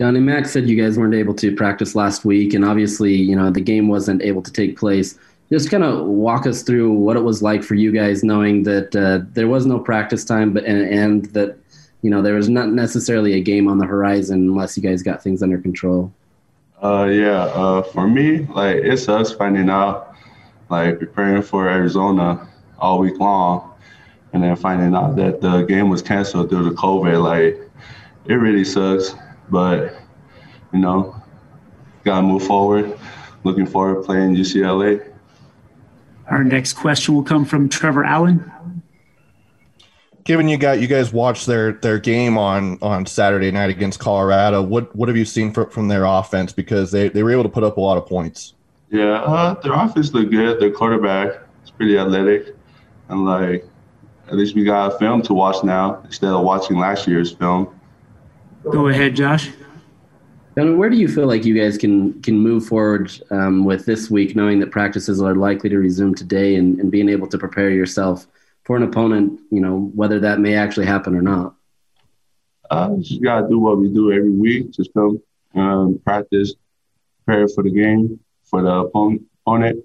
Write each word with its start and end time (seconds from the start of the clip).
Donnie 0.00 0.18
Max 0.18 0.50
said 0.50 0.66
you 0.66 0.82
guys 0.82 0.98
weren't 0.98 1.12
able 1.12 1.34
to 1.34 1.54
practice 1.54 1.94
last 1.94 2.24
week, 2.24 2.54
and 2.54 2.64
obviously, 2.64 3.14
you 3.14 3.36
know, 3.36 3.50
the 3.50 3.60
game 3.60 3.86
wasn't 3.86 4.22
able 4.22 4.40
to 4.40 4.50
take 4.50 4.78
place. 4.78 5.18
Just 5.52 5.70
kind 5.70 5.84
of 5.84 6.06
walk 6.06 6.46
us 6.46 6.62
through 6.62 6.90
what 6.92 7.18
it 7.18 7.20
was 7.20 7.42
like 7.42 7.62
for 7.62 7.74
you 7.74 7.92
guys, 7.92 8.24
knowing 8.24 8.62
that 8.62 8.96
uh, 8.96 9.26
there 9.34 9.46
was 9.46 9.66
no 9.66 9.78
practice 9.78 10.24
time, 10.24 10.54
but 10.54 10.64
and, 10.64 10.88
and 10.88 11.26
that 11.34 11.58
you 12.00 12.08
know 12.08 12.22
there 12.22 12.32
was 12.32 12.48
not 12.48 12.70
necessarily 12.70 13.34
a 13.34 13.42
game 13.42 13.68
on 13.68 13.76
the 13.76 13.84
horizon 13.84 14.48
unless 14.48 14.74
you 14.74 14.82
guys 14.82 15.02
got 15.02 15.22
things 15.22 15.42
under 15.42 15.58
control. 15.58 16.10
Uh, 16.82 17.04
yeah, 17.12 17.42
uh, 17.52 17.82
for 17.82 18.08
me, 18.08 18.46
like 18.54 18.76
it 18.76 18.96
sucks 18.96 19.32
finding 19.32 19.68
out, 19.68 20.14
like 20.70 20.98
preparing 20.98 21.42
for 21.42 21.68
Arizona 21.68 22.48
all 22.78 23.00
week 23.00 23.18
long, 23.18 23.70
and 24.32 24.42
then 24.42 24.56
finding 24.56 24.94
out 24.94 25.16
that 25.16 25.42
the 25.42 25.60
game 25.64 25.90
was 25.90 26.00
canceled 26.00 26.48
due 26.48 26.66
to 26.66 26.74
COVID. 26.74 27.22
Like 27.22 27.70
it 28.24 28.34
really 28.36 28.64
sucks. 28.64 29.14
But 29.50 29.94
you 30.72 30.78
know, 30.78 31.20
gotta 32.04 32.22
move 32.22 32.44
forward. 32.44 32.98
Looking 33.44 33.66
forward 33.66 33.96
to 33.96 34.02
playing 34.02 34.36
UCLA. 34.36 35.10
Our 36.28 36.44
next 36.44 36.74
question 36.74 37.14
will 37.14 37.24
come 37.24 37.44
from 37.44 37.68
Trevor 37.68 38.04
Allen. 38.04 38.50
Given 40.24 40.48
you 40.48 40.58
got 40.58 40.80
you 40.80 40.86
guys 40.86 41.12
watched 41.12 41.46
their 41.46 41.72
their 41.72 41.98
game 41.98 42.38
on 42.38 42.78
on 42.82 43.06
Saturday 43.06 43.50
night 43.50 43.70
against 43.70 43.98
Colorado, 43.98 44.62
what 44.62 44.94
what 44.94 45.08
have 45.08 45.16
you 45.16 45.24
seen 45.24 45.52
from, 45.52 45.70
from 45.70 45.88
their 45.88 46.04
offense? 46.04 46.52
Because 46.52 46.92
they, 46.92 47.08
they 47.08 47.22
were 47.22 47.32
able 47.32 47.42
to 47.42 47.48
put 47.48 47.64
up 47.64 47.78
a 47.78 47.80
lot 47.80 47.96
of 47.96 48.06
points. 48.06 48.54
Yeah, 48.90 49.22
uh, 49.22 49.54
their 49.60 49.72
offense 49.72 50.12
looked 50.12 50.30
good. 50.30 50.60
Their 50.60 50.70
quarterback 50.70 51.40
is 51.64 51.70
pretty 51.70 51.98
athletic, 51.98 52.54
and 53.08 53.24
like 53.24 53.66
at 54.28 54.34
least 54.34 54.54
we 54.54 54.62
got 54.62 54.94
a 54.94 54.98
film 54.98 55.22
to 55.22 55.34
watch 55.34 55.64
now 55.64 56.00
instead 56.04 56.30
of 56.30 56.44
watching 56.44 56.78
last 56.78 57.08
year's 57.08 57.32
film. 57.32 57.79
Go 58.64 58.88
ahead, 58.88 59.16
Josh. 59.16 59.50
And 60.56 60.78
where 60.78 60.90
do 60.90 60.96
you 60.96 61.08
feel 61.08 61.26
like 61.26 61.44
you 61.44 61.54
guys 61.54 61.78
can 61.78 62.20
can 62.22 62.36
move 62.36 62.66
forward 62.66 63.10
um, 63.30 63.64
with 63.64 63.86
this 63.86 64.10
week, 64.10 64.36
knowing 64.36 64.60
that 64.60 64.70
practices 64.70 65.22
are 65.22 65.34
likely 65.34 65.70
to 65.70 65.78
resume 65.78 66.14
today, 66.14 66.56
and, 66.56 66.78
and 66.80 66.90
being 66.90 67.08
able 67.08 67.26
to 67.28 67.38
prepare 67.38 67.70
yourself 67.70 68.26
for 68.64 68.76
an 68.76 68.82
opponent, 68.82 69.40
you 69.50 69.60
know, 69.60 69.90
whether 69.94 70.20
that 70.20 70.40
may 70.40 70.54
actually 70.54 70.86
happen 70.86 71.14
or 71.14 71.22
not? 71.22 71.54
Uh, 72.70 72.96
just 72.98 73.22
gotta 73.22 73.48
do 73.48 73.58
what 73.58 73.78
we 73.78 73.88
do 73.88 74.12
every 74.12 74.30
week. 74.30 74.70
Just 74.72 74.92
come 74.92 75.22
um, 75.54 76.00
practice, 76.04 76.54
prepare 77.24 77.48
for 77.48 77.64
the 77.64 77.70
game, 77.70 78.20
for 78.42 78.62
the 78.62 78.70
opponent, 78.70 79.84